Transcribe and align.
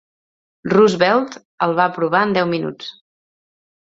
Roosevelt 0.71 1.35
el 1.67 1.75
va 1.81 1.85
aprovar 1.91 2.21
en 2.27 2.35
deu 2.37 2.49
minuts. 2.53 2.91